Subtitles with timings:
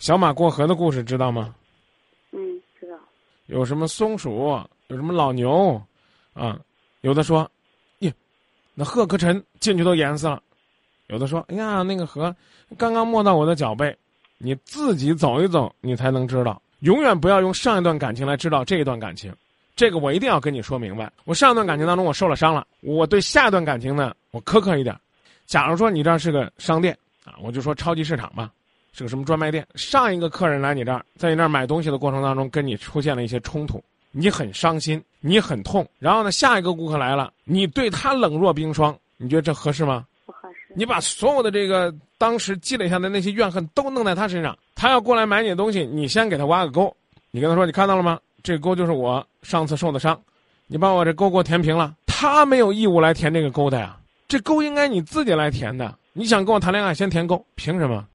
[0.00, 1.54] 小马过河的故事知道吗？
[2.32, 2.40] 嗯，
[2.80, 2.96] 知道。
[3.46, 5.80] 有什么松鼠，有什么老牛，
[6.32, 6.58] 啊，
[7.02, 7.48] 有的说，
[7.98, 8.12] 耶，
[8.74, 10.40] 那河可沉，进去都淹死了；
[11.08, 12.34] 有的说，哎呀，那个河
[12.78, 13.94] 刚刚没到我的脚背。
[14.38, 16.60] 你自己走一走，你才能知道。
[16.78, 19.30] 永远不要用上一段感情来知道这一段感情，
[19.76, 21.12] 这个我一定要跟你说明白。
[21.26, 24.98] 我上一段感情当中我受了伤了，我对下一段感情呢，我苛刻一点。
[25.44, 28.50] 假如说你这儿是个商店啊，我就说超级市场吧，
[28.92, 29.66] 是个什么专卖店。
[29.74, 35.86] 上一个客人来你这儿，在你那儿买东西的过程当中，跟你出现了一些冲突，你很伤心，你很痛。
[35.98, 40.04] 然后呢，下一个顾客来了，你对他冷若冰霜，你觉得这合适吗？
[40.26, 40.72] 不合适。
[40.74, 46.94] 你把所有的这个当时积累下的那些怨恨都弄在他身上，他要过来买你的东西，你先给他挖个沟，
[47.30, 48.18] 你跟他说：“你看到了吗？
[48.42, 50.20] 这个沟就是我上次受的伤，
[50.66, 53.96] 你把我这沟给我填平了。”他没有义务来填这个沟的呀，
[54.28, 55.96] 这沟应该你自己来填的。
[56.12, 58.04] 你想跟我谈恋爱，先填沟，凭什么？